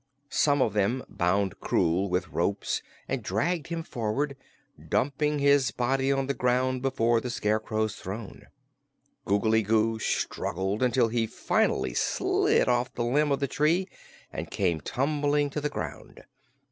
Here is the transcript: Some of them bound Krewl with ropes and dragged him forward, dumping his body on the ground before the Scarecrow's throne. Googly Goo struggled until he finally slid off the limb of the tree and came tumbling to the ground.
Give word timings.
Some 0.31 0.63
of 0.63 0.73
them 0.73 1.03
bound 1.09 1.59
Krewl 1.59 2.09
with 2.09 2.29
ropes 2.29 2.81
and 3.07 3.21
dragged 3.21 3.67
him 3.67 3.83
forward, 3.83 4.35
dumping 4.89 5.37
his 5.37 5.69
body 5.69 6.11
on 6.11 6.25
the 6.25 6.33
ground 6.33 6.81
before 6.81 7.21
the 7.21 7.29
Scarecrow's 7.29 7.93
throne. 7.95 8.47
Googly 9.25 9.61
Goo 9.61 9.99
struggled 9.99 10.81
until 10.81 11.09
he 11.09 11.27
finally 11.27 11.93
slid 11.93 12.67
off 12.67 12.91
the 12.95 13.05
limb 13.05 13.31
of 13.31 13.41
the 13.41 13.47
tree 13.47 13.87
and 14.33 14.49
came 14.49 14.81
tumbling 14.81 15.51
to 15.51 15.61
the 15.61 15.69
ground. 15.69 16.23